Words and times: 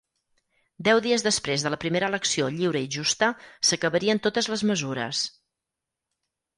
Deu 0.87 1.01
dies 1.05 1.25
després 1.27 1.65
de 1.65 1.73
la 1.75 1.79
primera 1.83 2.09
elecció 2.13 2.49
lliure 2.57 2.83
i 2.87 2.89
justa, 2.97 3.31
s'acabarien 3.71 4.25
totes 4.27 4.53
les 4.57 4.69
mesures. 4.75 5.25